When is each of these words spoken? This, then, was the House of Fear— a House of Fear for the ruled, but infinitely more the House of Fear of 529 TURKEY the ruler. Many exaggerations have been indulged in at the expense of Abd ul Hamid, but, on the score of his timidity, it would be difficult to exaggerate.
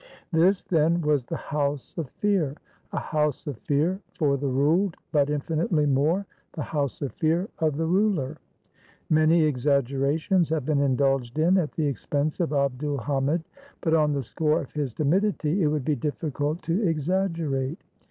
This, 0.31 0.63
then, 0.63 1.01
was 1.01 1.25
the 1.25 1.37
House 1.37 1.95
of 1.95 2.09
Fear— 2.09 2.55
a 2.91 2.97
House 2.97 3.45
of 3.45 3.59
Fear 3.59 3.99
for 4.17 4.35
the 4.35 4.47
ruled, 4.47 4.97
but 5.11 5.29
infinitely 5.29 5.85
more 5.85 6.25
the 6.53 6.63
House 6.63 7.03
of 7.03 7.11
Fear 7.11 7.43
of 7.43 7.49
529 7.59 7.69
TURKEY 7.69 7.77
the 7.77 7.93
ruler. 8.25 8.37
Many 9.11 9.43
exaggerations 9.43 10.49
have 10.49 10.65
been 10.65 10.81
indulged 10.81 11.37
in 11.37 11.59
at 11.59 11.73
the 11.73 11.85
expense 11.85 12.39
of 12.39 12.51
Abd 12.51 12.83
ul 12.83 12.97
Hamid, 12.97 13.43
but, 13.81 13.93
on 13.93 14.13
the 14.13 14.23
score 14.23 14.59
of 14.59 14.71
his 14.71 14.95
timidity, 14.95 15.61
it 15.61 15.67
would 15.67 15.85
be 15.85 15.95
difficult 15.95 16.63
to 16.63 16.81
exaggerate. 16.81 17.77